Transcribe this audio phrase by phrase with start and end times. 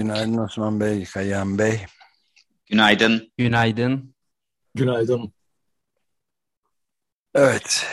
[0.00, 1.80] günaydın Osman Bey, Kayan Bey.
[2.66, 3.32] Günaydın.
[3.38, 4.14] Günaydın.
[4.74, 5.32] Günaydın.
[7.34, 7.86] Evet,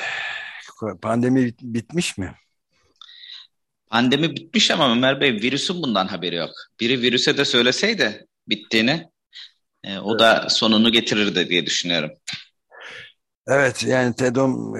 [1.01, 2.35] pandemi bitmiş mi?
[3.89, 6.49] Pandemi bitmiş ama Ömer Bey virüsün bundan haberi yok.
[6.79, 9.09] Biri virüse de söyleseydi bittiğini
[9.83, 12.11] e, o da sonunu getirirdi diye düşünüyorum.
[13.47, 14.73] Evet yani Tedom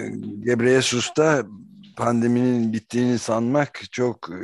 [0.45, 1.43] Gebreyesus da
[1.97, 4.37] pandeminin bittiğini sanmak çok e,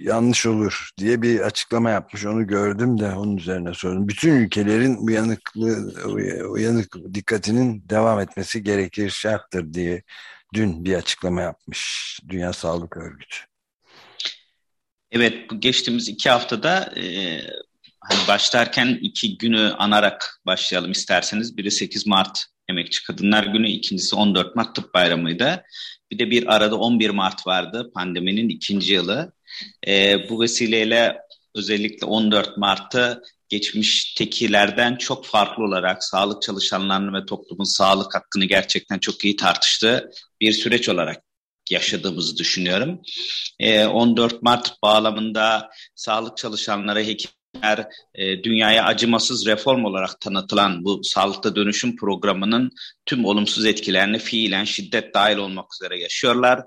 [0.00, 2.26] yanlış olur diye bir açıklama yapmış.
[2.26, 4.08] Onu gördüm de onun üzerine sordum.
[4.08, 6.04] Bütün ülkelerin uyanıklığı,
[6.48, 10.02] uyanık dikkatinin devam etmesi gerekir, şarttır diye
[10.54, 13.36] dün bir açıklama yapmış Dünya Sağlık Örgütü.
[15.10, 17.40] Evet, geçtiğimiz iki haftada e,
[18.00, 21.56] hani başlarken iki günü anarak başlayalım isterseniz.
[21.56, 25.64] Biri 8 Mart Emekçi Kadınlar Günü, ikincisi 14 Mart Tıp Bayramı'ydı.
[26.10, 29.32] Bir de bir arada 11 Mart vardı pandeminin ikinci yılı.
[29.86, 31.16] E, bu vesileyle
[31.54, 38.98] özellikle 14 Mart'ı geçmiş tekilerden çok farklı olarak sağlık çalışanlarının ve toplumun sağlık hakkını gerçekten
[38.98, 40.10] çok iyi tartıştığı
[40.40, 41.22] bir süreç olarak
[41.70, 43.02] yaşadığımızı düşünüyorum.
[43.58, 47.30] E, 14 Mart bağlamında sağlık çalışanları, hekim
[47.62, 52.70] eğer e, dünyaya acımasız reform olarak tanıtılan bu sağlıkta dönüşüm programının
[53.06, 56.62] tüm olumsuz etkilerini fiilen şiddet dahil olmak üzere yaşıyorlar.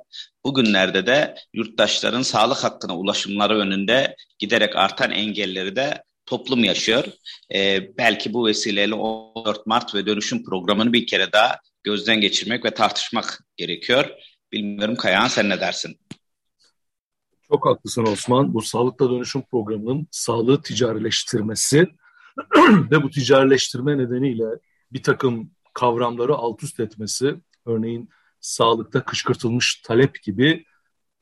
[0.46, 7.06] Bugünlerde de yurttaşların sağlık hakkına ulaşımları önünde giderek artan engelleri de toplum yaşıyor.
[7.54, 12.72] E, belki bu vesileyle 14 Mart ve dönüşüm programını bir kere daha gözden geçirmek ve
[12.72, 14.10] tartışmak gerekiyor.
[14.52, 16.00] Bilmiyorum Kayahan sen ne dersin?
[17.52, 18.54] Çok haklısın Osman.
[18.54, 21.88] Bu sağlıkta dönüşüm programının sağlığı ticarileştirmesi
[22.92, 24.46] ve bu ticarileştirme nedeniyle
[24.94, 27.36] bir takım kavramları alt üst etmesi,
[27.66, 30.66] örneğin sağlıkta kışkırtılmış talep gibi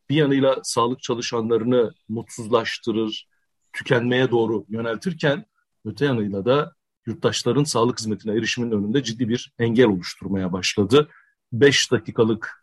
[0.09, 3.27] bir yanıyla sağlık çalışanlarını mutsuzlaştırır,
[3.73, 5.45] tükenmeye doğru yöneltirken
[5.85, 6.73] öte yanıyla da
[7.05, 11.09] yurttaşların sağlık hizmetine erişimin önünde ciddi bir engel oluşturmaya başladı.
[11.53, 12.58] 5 dakikalık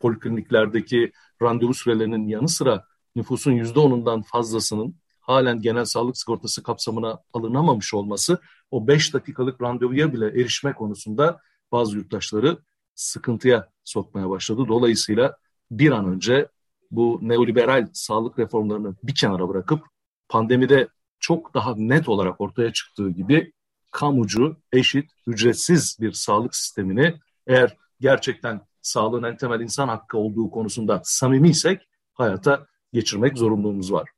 [0.00, 2.84] polikliniklerdeki randevu sürelerinin yanı sıra
[3.16, 8.38] nüfusun %10'undan fazlasının halen genel sağlık sigortası kapsamına alınamamış olması
[8.70, 11.40] o 5 dakikalık randevuya bile erişme konusunda
[11.72, 12.58] bazı yurttaşları
[12.94, 14.64] sıkıntıya sokmaya başladı.
[14.68, 15.36] Dolayısıyla
[15.70, 16.48] bir an önce
[16.90, 19.84] bu neoliberal sağlık reformlarını bir kenara bırakıp
[20.28, 20.88] pandemide
[21.20, 23.52] çok daha net olarak ortaya çıktığı gibi
[23.90, 27.14] kamucu, eşit, ücretsiz bir sağlık sistemini
[27.46, 34.08] eğer gerçekten sağlığın en temel insan hakkı olduğu konusunda samimiysek hayata geçirmek zorunluluğumuz var.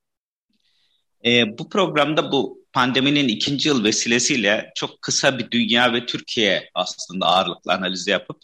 [1.25, 7.27] E, bu programda bu pandeminin ikinci yıl vesilesiyle çok kısa bir dünya ve Türkiye aslında
[7.27, 8.37] ağırlıklı analizi yapıp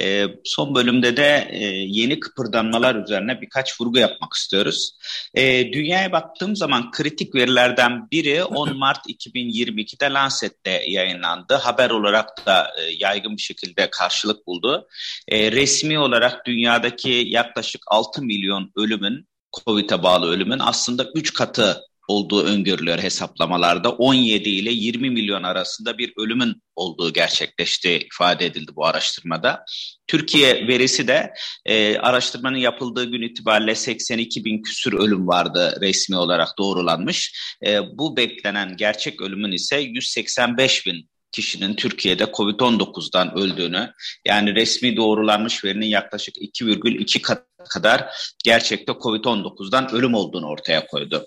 [0.00, 4.96] e, son bölümde de e, yeni kıpırdanmalar üzerine birkaç vurgu yapmak istiyoruz.
[5.34, 11.54] E, dünyaya baktığım zaman kritik verilerden biri 10 Mart 2022'de Lancet'te yayınlandı.
[11.54, 14.88] Haber olarak da e, yaygın bir şekilde karşılık buldu.
[15.28, 22.44] E, resmi olarak dünyadaki yaklaşık 6 milyon ölümün COVID'e bağlı ölümün aslında 3 katı olduğu
[22.44, 23.90] öngörülüyor hesaplamalarda.
[23.90, 29.64] 17 ile 20 milyon arasında bir ölümün olduğu gerçekleşti ifade edildi bu araştırmada.
[30.06, 31.32] Türkiye verisi de
[31.66, 37.34] e, araştırmanın yapıldığı gün itibariyle 82 bin küsür ölüm vardı resmi olarak doğrulanmış.
[37.66, 43.92] E, bu beklenen gerçek ölümün ise 185 bin kişinin Türkiye'de COVID-19'dan öldüğünü
[44.26, 48.06] yani resmi doğrulanmış verinin yaklaşık 2,2 kat kadar
[48.44, 51.26] gerçekte COVID-19'dan ölüm olduğunu ortaya koydu.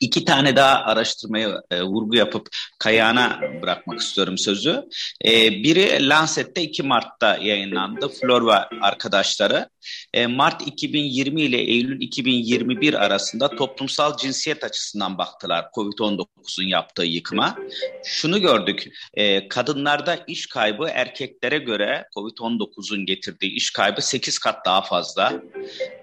[0.00, 2.48] İki tane daha araştırmaya e, vurgu yapıp
[2.78, 4.84] kayağına bırakmak istiyorum sözü.
[5.24, 8.08] E, biri Lancet'te 2 Mart'ta yayınlandı.
[8.08, 9.68] Florva arkadaşları.
[10.14, 17.58] E, Mart 2020 ile Eylül 2021 arasında toplumsal cinsiyet açısından baktılar COVID-19'un yaptığı yıkıma.
[18.04, 18.88] Şunu gördük.
[19.14, 25.42] E, kadınlarda iş kaybı erkeklere göre COVID-19'un getirdiği iş kaybı 8 kat daha fazla.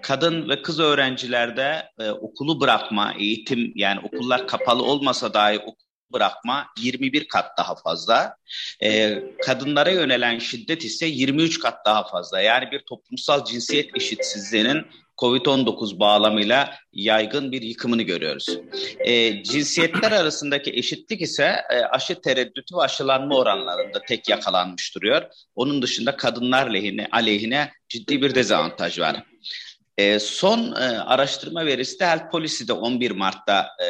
[0.02, 6.66] Kadın ve kız öğrencilerde e, okulu bırakma, eğitim yani okullar kapalı olmasa dahi okul bırakma
[6.78, 8.36] 21 kat daha fazla.
[8.82, 12.40] Ee, kadınlara yönelen şiddet ise 23 kat daha fazla.
[12.40, 14.86] Yani bir toplumsal cinsiyet eşitsizliğinin
[15.18, 18.46] COVID-19 bağlamıyla yaygın bir yıkımını görüyoruz.
[18.98, 25.22] E, cinsiyetler arasındaki eşitlik ise e, aşı tereddütü ve aşılanma oranlarında tek yakalanmış duruyor.
[25.54, 29.22] Onun dışında kadınlar lehine, aleyhine ciddi bir dezavantaj var.
[29.98, 33.86] E, son e, araştırma verisi de Health Policy'de 11 Mart'ta e,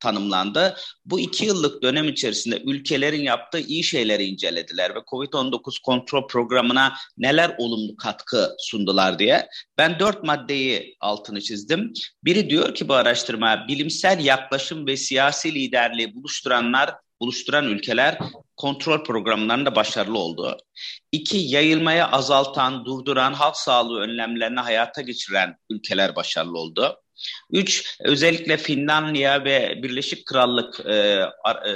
[0.00, 0.76] tanımlandı.
[1.04, 7.54] Bu iki yıllık dönem içerisinde ülkelerin yaptığı iyi şeyleri incelediler ve COVID-19 kontrol programına neler
[7.58, 9.48] olumlu katkı sundular diye.
[9.78, 11.92] Ben dört maddeyi altını çizdim.
[12.24, 18.18] Biri diyor ki bu araştırma bilimsel yaklaşım ve siyasi liderliği buluşturanlar buluşturan ülkeler
[18.58, 20.56] kontrol programlarında başarılı oldu.
[21.12, 27.00] İki, yayılmaya azaltan, durduran, halk sağlığı önlemlerini hayata geçiren ülkeler başarılı oldu.
[27.50, 31.72] Üç, özellikle Finlandiya ve Birleşik Krallık e, e,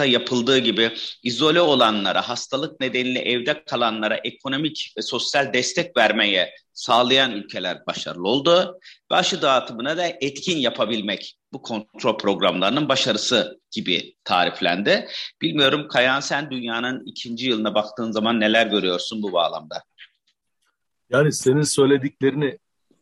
[0.00, 0.92] da yapıldığı gibi
[1.22, 8.78] izole olanlara, hastalık nedeniyle evde kalanlara ekonomik ve sosyal destek vermeye sağlayan ülkeler başarılı oldu.
[9.12, 15.08] Ve aşı dağıtımına da etkin yapabilmek bu kontrol programlarının başarısı gibi tariflendi.
[15.42, 19.82] Bilmiyorum Kayan sen dünyanın ikinci yılına baktığın zaman neler görüyorsun bu bağlamda?
[21.10, 22.58] Yani senin söylediklerini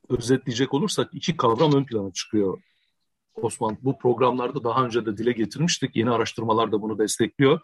[0.08, 2.62] özetleyecek olursak iki kavram ön plana çıkıyor.
[3.42, 5.96] Osman bu programlarda daha önce de dile getirmiştik.
[5.96, 7.60] Yeni araştırmalar da bunu destekliyor.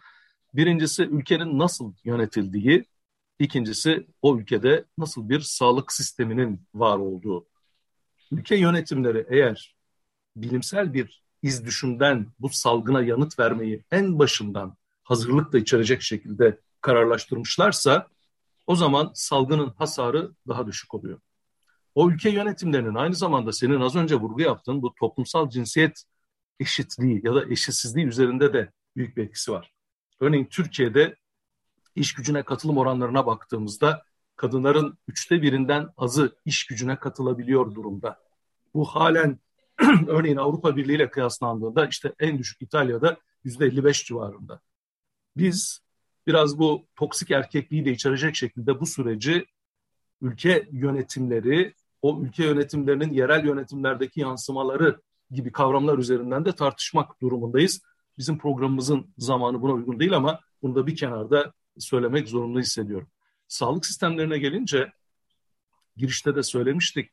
[0.55, 2.85] Birincisi ülkenin nasıl yönetildiği,
[3.39, 7.47] ikincisi o ülkede nasıl bir sağlık sisteminin var olduğu.
[8.33, 9.77] Ülke yönetimleri eğer
[10.37, 18.09] bilimsel bir iz düşümden bu salgına yanıt vermeyi en başından hazırlıkla içerecek şekilde kararlaştırmışlarsa
[18.67, 21.21] o zaman salgının hasarı daha düşük oluyor.
[21.95, 26.05] O ülke yönetimlerinin aynı zamanda senin az önce vurgu yaptığın bu toplumsal cinsiyet
[26.61, 29.73] eşitliği ya da eşitsizliği üzerinde de büyük bir etkisi var.
[30.21, 31.17] Örneğin Türkiye'de
[31.95, 34.03] iş gücüne katılım oranlarına baktığımızda
[34.37, 38.21] kadınların üçte birinden azı iş gücüne katılabiliyor durumda.
[38.75, 39.39] Bu halen
[40.07, 44.61] örneğin Avrupa Birliği ile kıyaslandığında işte en düşük İtalya'da yüzde 55 civarında.
[45.37, 45.81] Biz
[46.27, 49.47] biraz bu toksik erkekliği de içerecek şekilde bu süreci
[50.21, 57.81] ülke yönetimleri, o ülke yönetimlerinin yerel yönetimlerdeki yansımaları gibi kavramlar üzerinden de tartışmak durumundayız.
[58.19, 63.09] Bizim programımızın zamanı buna uygun değil ama bunu da bir kenarda söylemek zorunda hissediyorum.
[63.49, 64.93] Sağlık sistemlerine gelince
[65.97, 67.11] girişte de söylemiştik.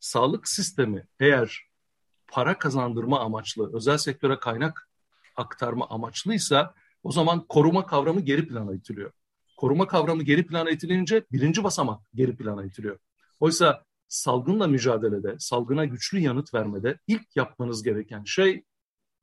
[0.00, 1.60] Sağlık sistemi eğer
[2.28, 4.88] para kazandırma amaçlı, özel sektöre kaynak
[5.36, 9.12] aktarma amaçlıysa o zaman koruma kavramı geri plana itiliyor.
[9.56, 12.98] Koruma kavramı geri plana itilince birinci basamak geri plana itiliyor.
[13.40, 18.64] Oysa salgınla mücadelede, salgına güçlü yanıt vermede ilk yapmanız gereken şey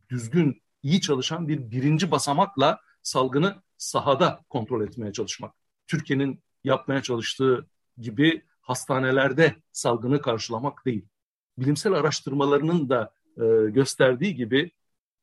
[0.09, 5.55] düzgün, iyi çalışan bir birinci basamakla salgını sahada kontrol etmeye çalışmak.
[5.87, 11.05] Türkiye'nin yapmaya çalıştığı gibi hastanelerde salgını karşılamak değil
[11.57, 14.71] bilimsel araştırmalarının da e, gösterdiği gibi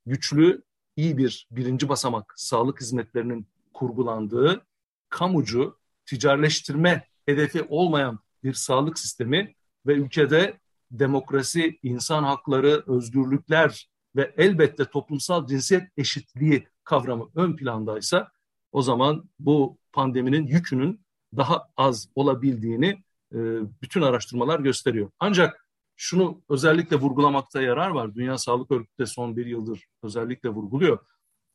[0.06, 0.62] güçlü,
[0.96, 4.66] iyi bir birinci basamak sağlık hizmetlerinin kurgulandığı,
[5.08, 9.54] kamucu, ticaretleştirme hedefi olmayan bir sağlık sistemi
[9.86, 10.60] ve ülkede
[10.90, 18.30] demokrasi, insan hakları, özgürlükler ve elbette toplumsal cinsiyet eşitliği kavramı ön plandaysa
[18.72, 21.00] o zaman bu pandeminin yükünün
[21.36, 23.38] daha az olabildiğini e,
[23.82, 25.10] bütün araştırmalar gösteriyor.
[25.18, 28.14] Ancak şunu özellikle vurgulamakta yarar var.
[28.14, 30.98] Dünya Sağlık Örgütü de son bir yıldır özellikle vurguluyor.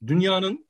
[0.07, 0.67] Dünyanın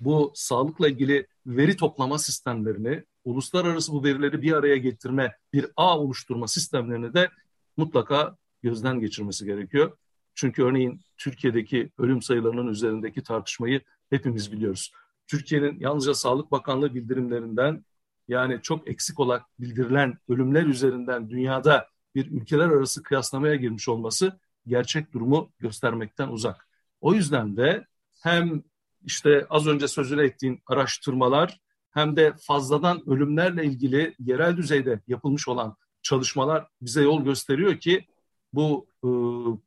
[0.00, 6.48] bu sağlıkla ilgili veri toplama sistemlerini, uluslararası bu verileri bir araya getirme, bir ağ oluşturma
[6.48, 7.30] sistemlerini de
[7.76, 9.96] mutlaka gözden geçirmesi gerekiyor.
[10.34, 14.92] Çünkü örneğin Türkiye'deki ölüm sayılarının üzerindeki tartışmayı hepimiz biliyoruz.
[15.26, 17.84] Türkiye'nin yalnızca Sağlık Bakanlığı bildirimlerinden
[18.28, 25.12] yani çok eksik olarak bildirilen ölümler üzerinden dünyada bir ülkeler arası kıyaslamaya girmiş olması gerçek
[25.12, 26.68] durumu göstermekten uzak.
[27.00, 27.86] O yüzden de
[28.22, 28.62] hem
[29.04, 31.60] işte az önce sözünü ettiğin araştırmalar
[31.90, 38.06] hem de fazladan ölümlerle ilgili yerel düzeyde yapılmış olan çalışmalar bize yol gösteriyor ki
[38.52, 39.08] bu e,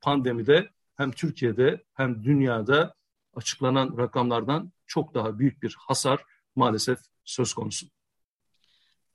[0.01, 2.95] pandemide hem Türkiye'de hem dünyada
[3.35, 6.23] açıklanan rakamlardan çok daha büyük bir hasar
[6.55, 7.87] maalesef söz konusu.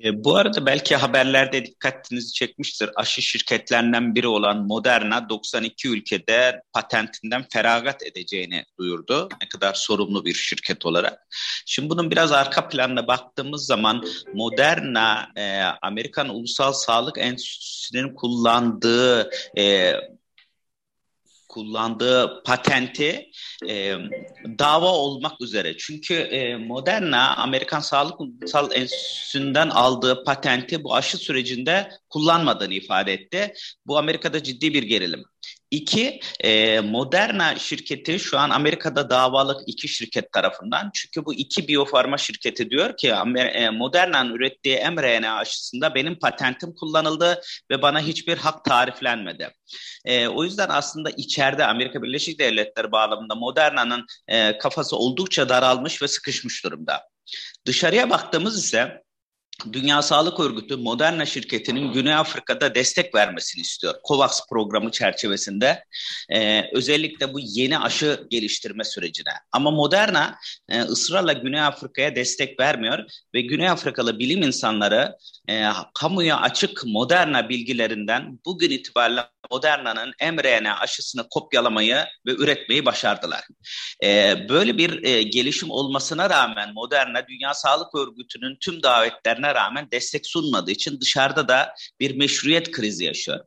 [0.04, 2.90] E, bu arada belki haberlerde dikkatinizi çekmiştir.
[2.96, 9.28] Aşı şirketlerinden biri olan Moderna 92 ülkede patentinden feragat edeceğini duyurdu.
[9.42, 11.26] Ne kadar sorumlu bir şirket olarak.
[11.66, 19.92] Şimdi bunun biraz arka planına baktığımız zaman Moderna e, Amerikan Ulusal Sağlık Enstitüsü'nün kullandığı e,
[21.48, 23.30] kullandığı patenti
[23.68, 23.94] e,
[24.58, 25.76] dava olmak üzere.
[25.76, 33.52] Çünkü e, Moderna Amerikan Sağlık Ulusal Enstitüsü'nden aldığı patenti bu aşı sürecinde kullanmadığını ifade etti.
[33.86, 35.24] Bu Amerika'da ciddi bir gerilim.
[35.70, 40.90] İki, e, Moderna şirketi şu an Amerika'da davalık iki şirket tarafından.
[40.94, 47.40] Çünkü bu iki biyofarma şirketi diyor ki e, Moderna'nın ürettiği mRNA aşısında benim patentim kullanıldı
[47.70, 49.50] ve bana hiçbir hak tariflenmedi.
[50.04, 56.08] E, o yüzden aslında içeride Amerika Birleşik Devletleri bağlamında Moderna'nın e, kafası oldukça daralmış ve
[56.08, 57.08] sıkışmış durumda.
[57.66, 59.02] Dışarıya baktığımız ise
[59.72, 63.94] Dünya Sağlık Örgütü Moderna şirketinin Güney Afrika'da destek vermesini istiyor.
[64.08, 65.84] COVAX programı çerçevesinde
[66.30, 69.32] e, özellikle bu yeni aşı geliştirme sürecine.
[69.52, 70.38] Ama Moderna
[70.68, 75.16] e, ısrarla Güney Afrika'ya destek vermiyor ve Güney Afrikalı bilim insanları
[75.48, 81.96] e, kamuya açık Moderna bilgilerinden bugün itibariyle Moderna'nın mRNA aşısını kopyalamayı
[82.26, 83.44] ve üretmeyi başardılar.
[84.04, 90.26] E, böyle bir e, gelişim olmasına rağmen Moderna Dünya Sağlık Örgütü'nün tüm davetlerine rağmen destek
[90.26, 93.40] sunmadığı için dışarıda da bir meşruiyet krizi yaşıyor.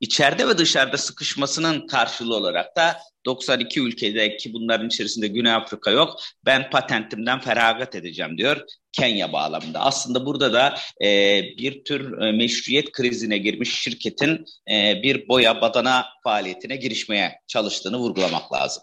[0.00, 6.20] İçeride ve dışarıda sıkışmasının karşılığı olarak da 92 ülkede ki bunların içerisinde Güney Afrika yok.
[6.46, 8.60] Ben patentimden feragat edeceğim diyor
[8.92, 9.80] Kenya bağlamında.
[9.80, 16.06] Aslında burada da e, bir tür e, meşruiyet krizine girmiş şirketin e, bir boya badana
[16.24, 18.82] faaliyetine girişmeye çalıştığını vurgulamak lazım.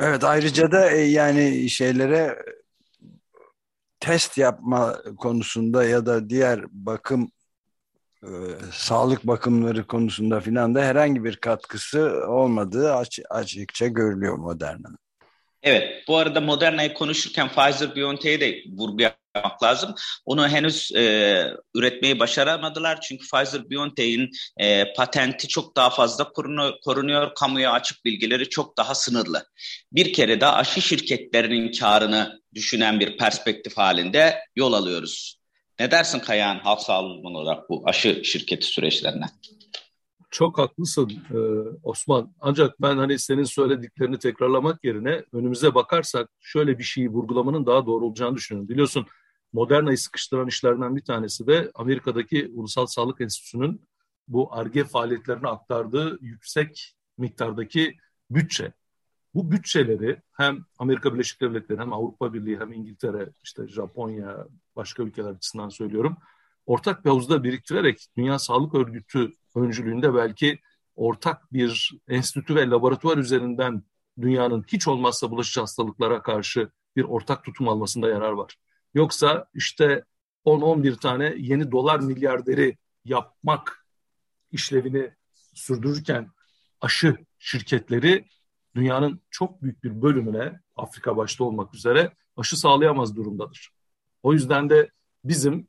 [0.00, 2.36] Evet ayrıca da e, yani şeylere
[4.04, 7.30] test yapma konusunda ya da diğer bakım
[8.22, 8.30] e,
[8.72, 14.98] sağlık bakımları konusunda filan da herhangi bir katkısı olmadığı aç, açıkça görülüyor Moderna'nın.
[15.64, 19.94] Evet, bu arada Moderna'yı konuşurken Pfizer-BioNTech'e de vurgu yapmak lazım.
[20.24, 26.32] Onu henüz e, üretmeyi başaramadılar çünkü Pfizer-BioNTech'in e, patenti çok daha fazla
[26.84, 29.46] korunuyor, kamuya açık bilgileri çok daha sınırlı.
[29.92, 35.38] Bir kere de aşı şirketlerinin karını düşünen bir perspektif halinde yol alıyoruz.
[35.80, 39.26] Ne dersin Kayahan halk sağlığı olarak bu aşı şirketi süreçlerine?
[40.34, 41.38] Çok haklısın e,
[41.82, 42.34] Osman.
[42.40, 48.04] Ancak ben hani senin söylediklerini tekrarlamak yerine önümüze bakarsak şöyle bir şeyi vurgulamanın daha doğru
[48.04, 48.68] olacağını düşünüyorum.
[48.68, 49.06] Biliyorsun
[49.52, 53.88] Moderna'yı sıkıştıran işlerden bir tanesi de Amerika'daki Ulusal Sağlık Enstitüsü'nün
[54.28, 57.96] bu ARGE faaliyetlerine aktardığı yüksek miktardaki
[58.30, 58.72] bütçe.
[59.34, 65.30] Bu bütçeleri hem Amerika Birleşik Devletleri hem Avrupa Birliği hem İngiltere, işte Japonya, başka ülkeler
[65.30, 66.16] açısından söylüyorum.
[66.66, 70.58] Ortak bir havuzda biriktirerek Dünya Sağlık Örgütü öncülüğünde belki
[70.96, 73.82] ortak bir enstitü ve laboratuvar üzerinden
[74.20, 78.56] dünyanın hiç olmazsa bulaşıcı hastalıklara karşı bir ortak tutum almasında yarar var.
[78.94, 80.04] Yoksa işte
[80.44, 83.86] 10-11 tane yeni dolar milyarderi yapmak
[84.52, 85.10] işlevini
[85.54, 86.30] sürdürürken
[86.80, 88.24] aşı şirketleri
[88.74, 93.70] dünyanın çok büyük bir bölümüne Afrika başta olmak üzere aşı sağlayamaz durumdadır.
[94.22, 94.90] O yüzden de
[95.24, 95.68] bizim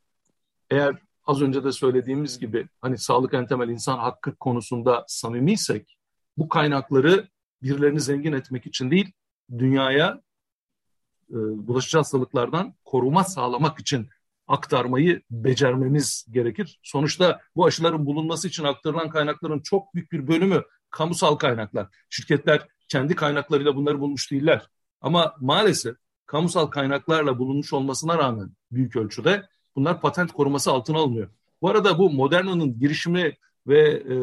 [0.69, 5.97] eğer az önce de söylediğimiz gibi hani sağlık en temel insan hakkı konusunda samimiysek
[6.37, 7.27] bu kaynakları
[7.61, 9.11] birilerini zengin etmek için değil
[9.57, 10.21] dünyaya
[11.29, 14.09] e, bulaşıcı hastalıklardan koruma sağlamak için
[14.47, 16.79] aktarmayı becermemiz gerekir.
[16.83, 21.87] Sonuçta bu aşıların bulunması için aktarılan kaynakların çok büyük bir bölümü kamusal kaynaklar.
[22.09, 24.67] Şirketler kendi kaynaklarıyla bunları bulmuş değiller.
[25.01, 31.29] Ama maalesef kamusal kaynaklarla bulunmuş olmasına rağmen büyük ölçüde bunlar patent koruması altına alınıyor.
[31.61, 34.15] Bu arada bu Moderna'nın girişimi ve e,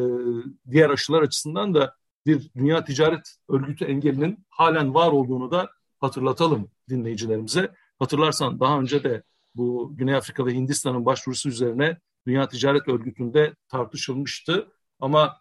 [0.71, 1.95] diğer aşılar açısından da
[2.25, 5.69] bir Dünya Ticaret Örgütü engelinin halen var olduğunu da
[5.99, 7.71] hatırlatalım dinleyicilerimize.
[7.99, 9.23] Hatırlarsan daha önce de
[9.55, 14.67] bu Güney Afrika ve Hindistan'ın başvurusu üzerine Dünya Ticaret Örgütü'nde tartışılmıştı.
[14.99, 15.37] Ama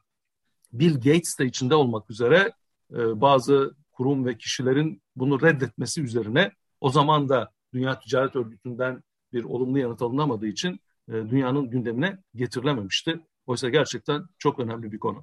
[0.73, 2.53] Bill Gates de içinde olmak üzere
[2.93, 9.03] e, bazı kurum ve kişilerin bunu reddetmesi üzerine o zaman da Dünya Ticaret Örgütü'nden
[9.33, 13.21] bir olumlu yanıt alınamadığı için e, dünyanın gündemine getirilememişti.
[13.47, 15.23] Oysa gerçekten çok önemli bir konu.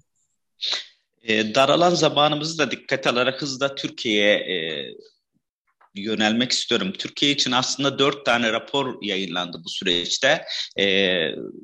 [1.21, 4.57] E, daralan zamanımızı da dikkate alarak hızla Türkiye'ye e,
[5.95, 6.93] yönelmek istiyorum.
[6.97, 10.45] Türkiye için aslında dört tane rapor yayınlandı bu süreçte.
[10.79, 11.17] E,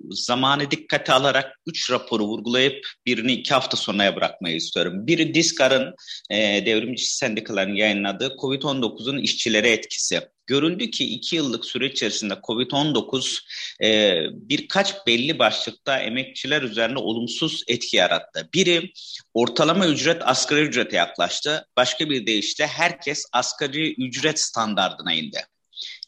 [0.09, 5.07] zamanı dikkate alarak üç raporu vurgulayıp birini iki hafta sonraya bırakmayı istiyorum.
[5.07, 5.95] Biri Diskar'ın
[6.29, 10.34] e, devrimci sendikaların yayınladığı COVID-19'un işçilere etkisi.
[10.47, 13.39] Görüldü ki iki yıllık süre içerisinde COVID-19
[13.83, 18.49] e, birkaç belli başlıkta emekçiler üzerine olumsuz etki yarattı.
[18.53, 18.91] Biri
[19.33, 21.67] ortalama ücret asgari ücrete yaklaştı.
[21.77, 25.41] Başka bir deyişle herkes asgari ücret standardına indi.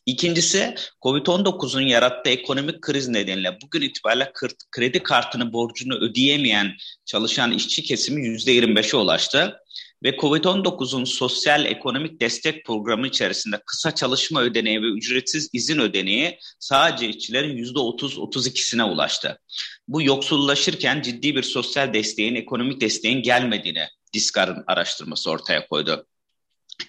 [0.06, 4.32] İkincisi Covid-19'un yarattığı ekonomik kriz nedeniyle bugün itibariyle
[4.72, 6.74] kredi kartını borcunu ödeyemeyen
[7.06, 9.58] çalışan işçi kesimi %25'e ulaştı.
[10.04, 17.10] Ve Covid-19'un sosyal ekonomik destek programı içerisinde kısa çalışma ödeneği ve ücretsiz izin ödeneği sadece
[17.10, 19.40] işçilerin %30-32'sine ulaştı.
[19.88, 26.06] Bu yoksullaşırken ciddi bir sosyal desteğin, ekonomik desteğin gelmediğini Diskar'ın araştırması ortaya koydu.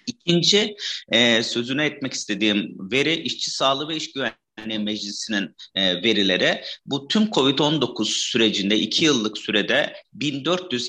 [0.06, 0.76] İkinci
[1.08, 6.64] e, sözüne etmek istediğim veri işçi sağlığı ve iş güvenliği meclisinin e, verileri.
[6.86, 10.88] Bu tüm COVID-19 sürecinde iki yıllık sürede 1400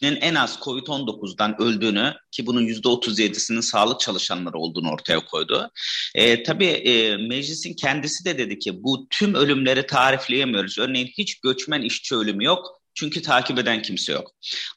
[0.00, 5.70] işçinin en az COVID-19'dan öldüğünü ki bunun %37'sinin sağlık çalışanları olduğunu ortaya koydu.
[6.14, 10.78] E, tabii e, meclisin kendisi de dedi ki bu tüm ölümleri tarifleyemiyoruz.
[10.78, 14.30] Örneğin hiç göçmen işçi ölümü yok çünkü takip eden kimse yok.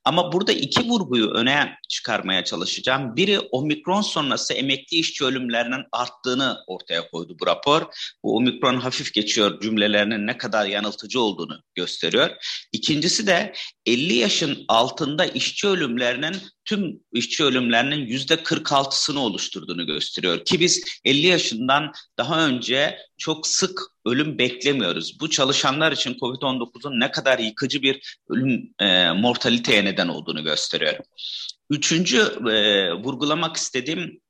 [0.06, 3.16] Ama burada iki vurguyu öne çıkarmaya çalışacağım.
[3.16, 7.82] Biri omikron sonrası emekli işçi ölümlerinin arttığını ortaya koydu bu rapor.
[8.24, 12.30] Bu omikron hafif geçiyor cümlelerinin ne kadar yanıltıcı olduğunu gösteriyor.
[12.72, 13.54] İkincisi de
[13.86, 20.46] 50 yaşın altında işçi ölümlerinin tüm işçi ölümlerinin yüzde 46'sını oluşturduğunu gösteriyor.
[20.46, 25.20] Ki biz 50 yaşından daha önce çok sık ölüm beklemiyoruz.
[25.20, 30.96] Bu çalışanlar için COVID-19'un ne kadar yıkıcı bir ölüm e, mortaliteye neden olduğunu gösteriyor.
[31.70, 32.20] Üçüncü
[32.52, 34.24] e, vurgulamak istediğim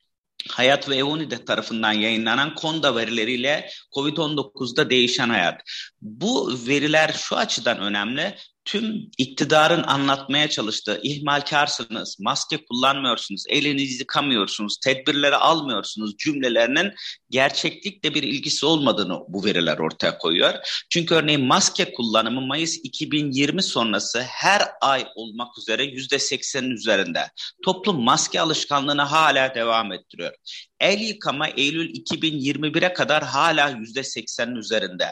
[0.49, 5.61] Hayat ve Evonide tarafından yayınlanan Konda verileriyle COVID-19'da değişen hayat.
[6.01, 15.35] Bu veriler şu açıdan önemli tüm iktidarın anlatmaya çalıştığı ihmalkarsınız, maske kullanmıyorsunuz, elinizi yıkamıyorsunuz, tedbirleri
[15.35, 16.93] almıyorsunuz cümlelerinin
[17.29, 20.53] gerçeklikle bir ilgisi olmadığını bu veriler ortaya koyuyor.
[20.89, 27.31] Çünkü örneğin maske kullanımı Mayıs 2020 sonrası her ay olmak üzere yüzde seksenin üzerinde.
[27.65, 30.33] Toplum maske alışkanlığını hala devam ettiriyor.
[30.79, 35.05] El yıkama Eylül 2021'e kadar hala yüzde seksenin üzerinde.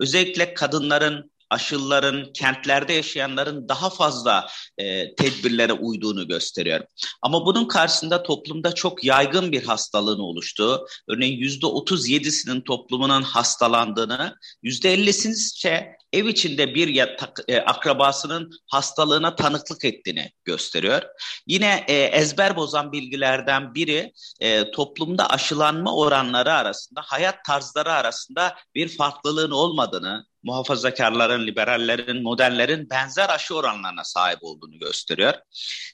[0.00, 6.80] Özellikle kadınların aşılıların, kentlerde yaşayanların daha fazla e, tedbirlere uyduğunu gösteriyor.
[7.22, 14.36] Ama bunun karşısında toplumda çok yaygın bir hastalığın oluştuğu, örneğin yüzde otuz yedisinin toplumunun hastalandığını,
[14.62, 17.06] yüzde ellisinin ise ev içinde bir
[17.48, 21.02] e, akrabasının hastalığına tanıklık ettiğini gösteriyor.
[21.46, 28.96] Yine e, ezber bozan bilgilerden biri e, toplumda aşılanma oranları arasında, hayat tarzları arasında bir
[28.96, 35.34] farklılığın olmadığını, muhafazakarların, liberallerin, modernlerin benzer aşı oranlarına sahip olduğunu gösteriyor.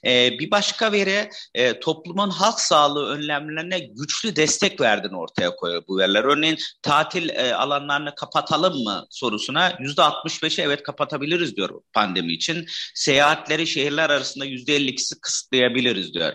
[0.05, 5.97] E, bir başka veri e, toplumun halk sağlığı önlemlerine güçlü destek verdiğini ortaya koyuyor bu
[5.97, 6.23] veriler.
[6.23, 12.65] Örneğin tatil e, alanlarını kapatalım mı sorusuna yüzde 65'i evet kapatabiliriz diyor pandemi için.
[12.95, 16.33] Seyahatleri şehirler arasında yüzde 52'si kısıtlayabiliriz diyor.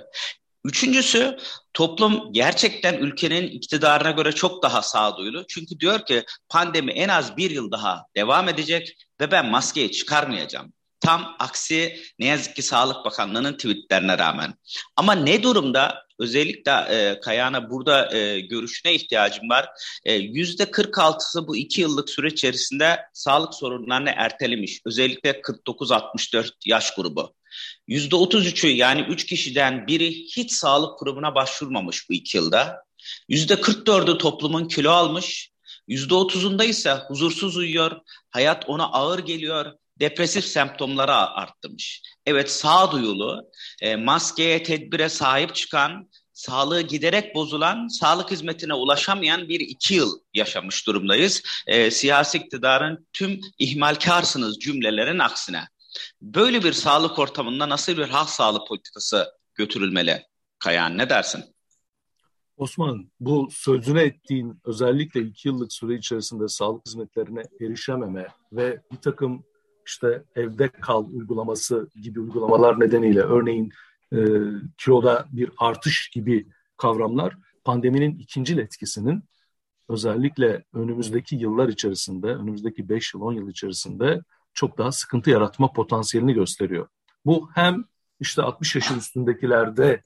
[0.65, 1.37] Üçüncüsü
[1.75, 5.45] toplum gerçekten ülkenin iktidarına göre çok daha sağduyulu.
[5.49, 10.73] Çünkü diyor ki pandemi en az bir yıl daha devam edecek ve ben maskeyi çıkarmayacağım.
[11.01, 14.55] Tam aksi ne yazık ki Sağlık Bakanlığı'nın tweetlerine rağmen.
[14.97, 19.69] Ama ne durumda özellikle e, Kayana burada e, görüşüne ihtiyacım var.
[20.05, 24.81] E, yüzde 46'sı bu iki yıllık süre içerisinde sağlık sorunlarını ertelemiş.
[24.85, 27.35] Özellikle 49-64 yaş grubu.
[27.89, 32.85] Yüzde 33'ü yani 3 kişiden biri hiç sağlık kurumuna başvurmamış bu iki yılda.
[33.29, 35.51] Yüzde 44'ü toplumun kilo almış.
[35.89, 42.03] Yüzde 30'unda ise huzursuz uyuyor, hayat ona ağır geliyor, depresif semptomları arttırmış.
[42.27, 43.51] Evet sağduyulu,
[43.83, 50.87] e, maskeye, tedbire sahip çıkan, sağlığı giderek bozulan, sağlık hizmetine ulaşamayan bir iki yıl yaşamış
[50.87, 51.43] durumdayız.
[51.67, 55.69] E, siyasi iktidarın tüm ihmalkarsınız cümlelerin aksine.
[56.23, 60.23] Böyle bir sağlık ortamında nasıl bir halk sağlık politikası götürülmeli?
[60.59, 61.45] Kayan ne dersin?
[62.57, 69.45] Osman, bu sözüne ettiğin özellikle iki yıllık süre içerisinde sağlık hizmetlerine erişememe ve bir takım
[69.87, 73.73] işte evde kal uygulaması gibi uygulamalar nedeniyle örneğin
[74.13, 74.19] e,
[74.79, 79.25] kiloda bir artış gibi kavramlar pandeminin ikinci etkisinin
[79.89, 84.21] özellikle önümüzdeki yıllar içerisinde, önümüzdeki 5 yıl 10 yıl içerisinde
[84.55, 86.89] çok daha sıkıntı yaratma potansiyelini gösteriyor.
[87.25, 87.85] Bu hem
[88.21, 90.03] işte 60 yaşın üstündekilerde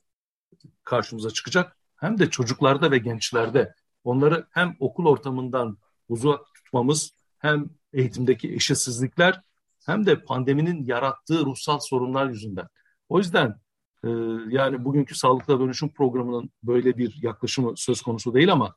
[0.85, 5.78] karşımıza çıkacak hem de çocuklarda ve gençlerde onları hem okul ortamından
[6.09, 9.40] uzak tutmamız hem eğitimdeki eşitsizlikler
[9.87, 12.68] hem de pandeminin yarattığı ruhsal sorunlar yüzünden.
[13.09, 13.61] O yüzden
[14.04, 14.09] e,
[14.48, 18.74] yani bugünkü Sağlıkla Dönüşüm programının böyle bir yaklaşımı söz konusu değil ama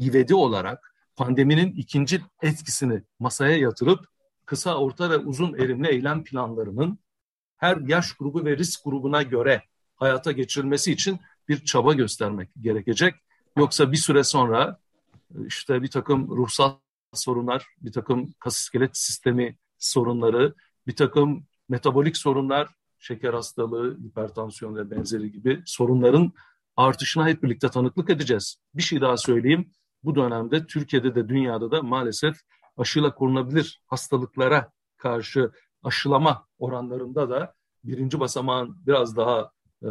[0.00, 4.06] ivedi olarak pandeminin ikinci etkisini masaya yatırıp
[4.50, 6.98] kısa, orta ve uzun erimli eylem planlarının
[7.56, 9.62] her yaş grubu ve risk grubuna göre
[9.96, 13.14] hayata geçirilmesi için bir çaba göstermek gerekecek.
[13.56, 14.78] Yoksa bir süre sonra
[15.46, 16.72] işte bir takım ruhsal
[17.12, 20.54] sorunlar, bir takım kas iskelet sistemi sorunları,
[20.86, 26.32] bir takım metabolik sorunlar, şeker hastalığı, hipertansiyon ve benzeri gibi sorunların
[26.76, 28.56] artışına hep birlikte tanıklık edeceğiz.
[28.74, 29.70] Bir şey daha söyleyeyim.
[30.04, 32.36] Bu dönemde Türkiye'de de dünyada da maalesef
[32.80, 35.50] aşıyla korunabilir hastalıklara karşı
[35.82, 39.50] aşılama oranlarında da birinci basamağın biraz daha
[39.82, 39.88] e,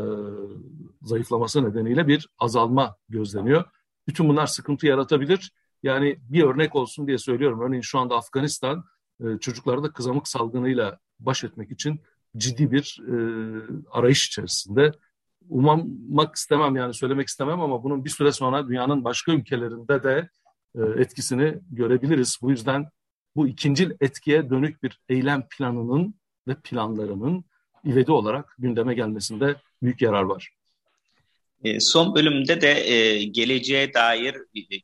[1.01, 3.63] zayıflaması nedeniyle bir azalma gözleniyor.
[4.07, 5.51] Bütün bunlar sıkıntı yaratabilir.
[5.83, 7.61] Yani bir örnek olsun diye söylüyorum.
[7.61, 8.83] Örneğin şu anda Afganistan
[9.23, 12.01] e, çocuklarda kızamık salgınıyla baş etmek için
[12.37, 13.15] ciddi bir e,
[13.91, 14.91] arayış içerisinde.
[15.49, 20.29] Umamak istemem yani söylemek istemem ama bunun bir süre sonra dünyanın başka ülkelerinde de
[20.75, 22.37] etkisini görebiliriz.
[22.41, 22.89] Bu yüzden
[23.35, 26.13] bu ikincil etkiye dönük bir eylem planının
[26.47, 27.45] ve planlarının
[27.85, 30.58] ivedi olarak gündeme gelmesinde büyük yarar var.
[31.63, 34.35] E, son bölümde de e, geleceğe dair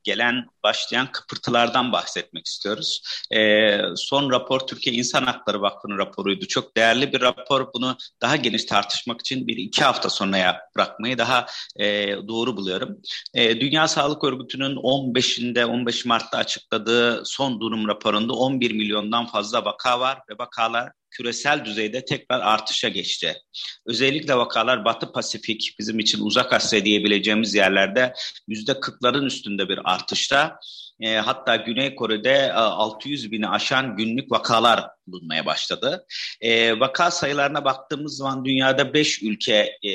[0.03, 3.01] gelen başlayan kıpırtılardan bahsetmek istiyoruz.
[3.31, 6.47] E, son rapor Türkiye İnsan Hakları Vakfı'nın raporuydu.
[6.47, 7.73] Çok değerli bir rapor.
[7.73, 11.45] Bunu daha geniş tartışmak için bir iki hafta sonraya bırakmayı daha
[11.79, 12.97] e, doğru buluyorum.
[13.33, 19.99] E, Dünya Sağlık Örgütü'nün 15'inde 15 Mart'ta açıkladığı son durum raporunda 11 milyondan fazla vaka
[19.99, 23.41] var ve vakalar küresel düzeyde tekrar artışa geçti.
[23.85, 28.13] Özellikle vakalar Batı Pasifik, bizim için uzak Asya diyebileceğimiz yerlerde
[28.47, 30.59] yüzde kırkların üstünde bir artışta.
[30.99, 36.05] E, hatta Güney Kore'de e, 600 bini aşan günlük vakalar bulunmaya başladı.
[36.41, 39.91] E, vaka sayılarına baktığımız zaman dünyada 5 ülke e,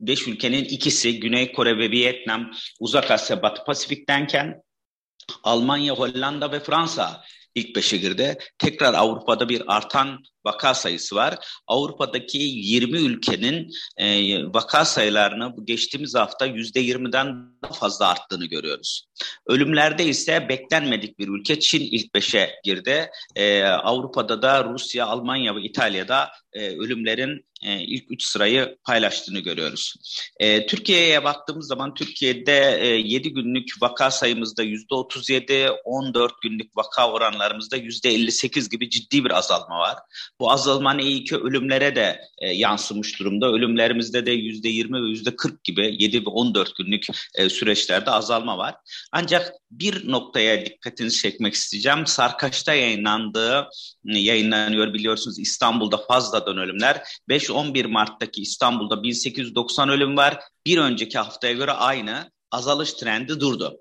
[0.00, 2.50] beş ülkenin ikisi Güney Kore ve Vietnam
[2.80, 4.62] Uzak Asya Batı Pasifik'tenken
[5.42, 7.24] Almanya, Hollanda ve Fransa
[7.56, 8.38] ilk beşe girdi.
[8.58, 11.34] Tekrar Avrupa'da bir artan vaka sayısı var.
[11.66, 19.06] Avrupa'daki 20 ülkenin e, vaka sayılarını bu geçtiğimiz hafta %20'den daha fazla arttığını görüyoruz.
[19.46, 23.10] Ölümlerde ise beklenmedik bir ülke Çin ilk beşe girdi.
[23.36, 29.94] E, Avrupa'da da Rusya, Almanya ve İtalya'da e, ölümlerin e, ilk üç sırayı paylaştığını görüyoruz.
[30.40, 37.76] E, Türkiye'ye baktığımız zaman Türkiye'de e, 7 günlük vaka sayımızda %37, 14 günlük vaka oranlarımızda
[37.76, 39.96] %58 gibi ciddi bir azalma var.
[40.40, 43.46] Bu azalmanın iyi ki ölümlere de e, yansımış durumda.
[43.46, 48.58] Ölümlerimizde de yüzde yirmi ve yüzde kırk gibi 7 ve 14 günlük e, süreçlerde azalma
[48.58, 48.74] var.
[49.12, 52.06] Ancak bir noktaya dikkatinizi çekmek isteyeceğim.
[52.06, 53.68] Sarkaç'ta yayınlandığı,
[54.04, 57.02] yayınlanıyor biliyorsunuz İstanbul'da fazladan ölümler.
[57.56, 60.38] 5-11 Mart'taki İstanbul'da 1890 ölüm var.
[60.66, 63.78] Bir önceki haftaya göre aynı azalış trendi durdu.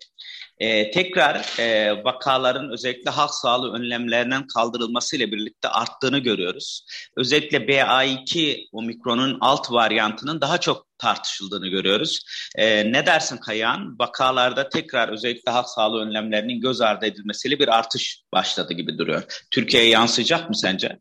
[0.59, 6.85] Ee, tekrar e, vakaların özellikle halk sağlığı önlemlerinin kaldırılmasıyla birlikte arttığını görüyoruz.
[7.17, 12.21] Özellikle BA2 omikronun alt varyantının daha çok tartışıldığını görüyoruz.
[12.55, 13.95] Ee, ne dersin Kayan?
[13.99, 19.45] Vakalarda tekrar özellikle halk sağlığı önlemlerinin göz ardı edilmesiyle bir artış başladı gibi duruyor.
[19.51, 20.99] Türkiye'ye yansıyacak mı sence?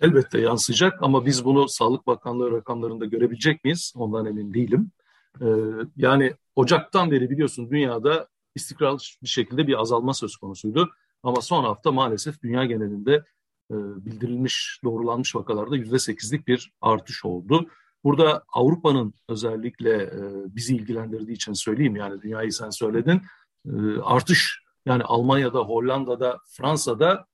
[0.00, 3.92] Elbette yansıyacak ama biz bunu Sağlık Bakanlığı rakamlarında görebilecek miyiz?
[3.96, 4.90] Ondan emin değilim.
[5.40, 5.46] Ee,
[5.96, 10.90] yani Ocak'tan beri biliyorsun dünyada istikrarlı bir şekilde bir azalma söz konusuydu.
[11.22, 13.14] Ama son hafta maalesef dünya genelinde
[13.70, 17.66] e, bildirilmiş, doğrulanmış vakalarda yüzde sekizlik bir artış oldu.
[18.04, 20.20] Burada Avrupa'nın özellikle e,
[20.56, 23.22] bizi ilgilendirdiği için söyleyeyim yani dünyayı sen söyledin.
[23.66, 23.70] E,
[24.02, 27.26] artış yani Almanya'da, Hollanda'da, Fransa'da,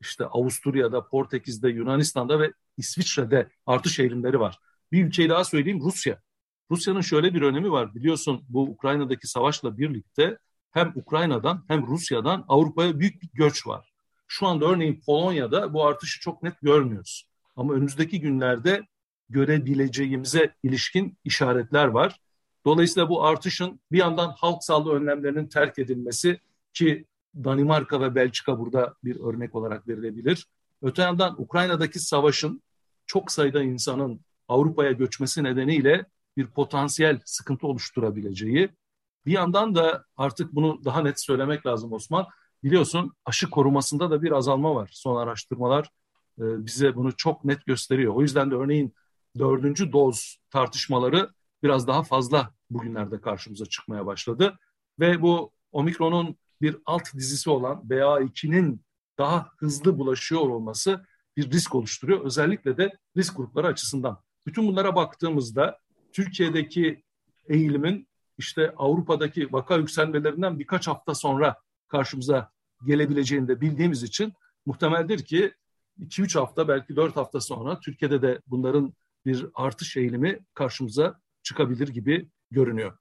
[0.00, 4.58] işte Avusturya'da, Portekiz'de, Yunanistan'da ve İsviçre'de artış eğilimleri var.
[4.92, 6.22] Bir ülkeyi daha söyleyeyim Rusya.
[6.70, 7.94] Rusya'nın şöyle bir önemi var.
[7.94, 10.38] Biliyorsun bu Ukrayna'daki savaşla birlikte
[10.70, 13.92] hem Ukrayna'dan hem Rusya'dan Avrupa'ya büyük bir göç var.
[14.26, 17.28] Şu anda örneğin Polonya'da bu artışı çok net görmüyoruz.
[17.56, 18.86] Ama önümüzdeki günlerde
[19.28, 22.20] görebileceğimize ilişkin işaretler var.
[22.64, 26.40] Dolayısıyla bu artışın bir yandan halk sağlığı önlemlerinin terk edilmesi
[26.72, 30.46] ki Danimarka ve Belçika burada bir örnek olarak verilebilir.
[30.82, 32.62] Öte yandan Ukrayna'daki savaşın
[33.06, 38.70] çok sayıda insanın Avrupa'ya göçmesi nedeniyle bir potansiyel sıkıntı oluşturabileceği
[39.26, 42.26] bir yandan da artık bunu daha net söylemek lazım Osman.
[42.62, 44.90] Biliyorsun aşı korumasında da bir azalma var.
[44.92, 45.88] Son araştırmalar
[46.38, 48.14] e, bize bunu çok net gösteriyor.
[48.14, 48.94] O yüzden de örneğin
[49.38, 51.30] dördüncü doz tartışmaları
[51.62, 54.58] biraz daha fazla bugünlerde karşımıza çıkmaya başladı.
[55.00, 58.80] Ve bu omikronun bir alt dizisi olan BA2'nin
[59.18, 62.24] daha hızlı bulaşıyor olması bir risk oluşturuyor.
[62.24, 64.22] Özellikle de risk grupları açısından.
[64.46, 65.78] Bütün bunlara baktığımızda
[66.12, 67.04] Türkiye'deki
[67.48, 71.56] eğilimin işte Avrupa'daki vaka yükselmelerinden birkaç hafta sonra
[71.88, 72.50] karşımıza
[72.86, 74.32] gelebileceğini de bildiğimiz için
[74.66, 75.54] muhtemeldir ki
[76.00, 78.94] 2-3 hafta belki 4 hafta sonra Türkiye'de de bunların
[79.26, 82.98] bir artış eğilimi karşımıza çıkabilir gibi görünüyor.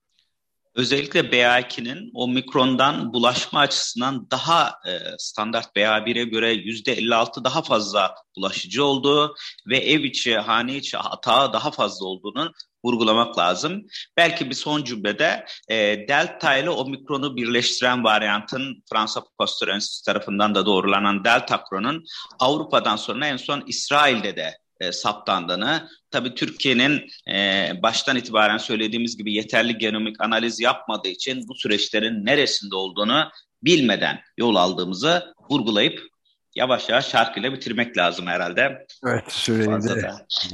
[0.75, 9.35] Özellikle BA2'nin omikrondan bulaşma açısından daha e, standart BA1'e göre %56 daha fazla bulaşıcı olduğu
[9.67, 12.51] ve ev içi, hane içi hata daha fazla olduğunu
[12.85, 13.85] vurgulamak lazım.
[14.17, 15.75] Belki bir son cümlede e,
[16.07, 22.03] Delta ile Omikron'u birleştiren varyantın Fransa Pasteur Enstitüsü tarafından da doğrulanan Delta Kron'un
[22.39, 29.33] Avrupa'dan sonra en son İsrail'de de e, saptandığını, tabii Türkiye'nin e, baştan itibaren söylediğimiz gibi
[29.33, 33.29] yeterli genomik analiz yapmadığı için bu süreçlerin neresinde olduğunu
[33.63, 36.13] bilmeden yol aldığımızı vurgulayıp
[36.55, 38.85] yavaş yavaş şarkıyla bitirmek lazım herhalde.
[39.05, 39.69] Evet süreyi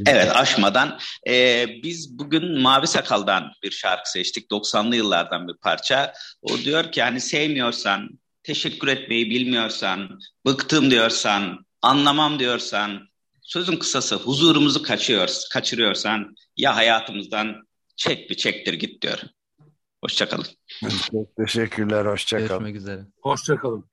[0.07, 0.99] Evet aşmadan.
[1.27, 4.51] Ee, biz bugün Mavi Sakal'dan bir şarkı seçtik.
[4.51, 6.13] 90'lı yıllardan bir parça.
[6.41, 8.09] O diyor ki hani sevmiyorsan,
[8.43, 13.09] teşekkür etmeyi bilmiyorsan, bıktım diyorsan, anlamam diyorsan,
[13.49, 19.19] sözün kısası huzurumuzu kaçıyoruz, kaçırıyorsan ya hayatımızdan çek bir çektir git diyor.
[20.03, 20.45] Hoşçakalın.
[21.12, 22.49] Çok teşekkürler, hoşçakalın.
[22.49, 23.05] Görüşmek üzere.
[23.21, 23.89] Hoşçakalın.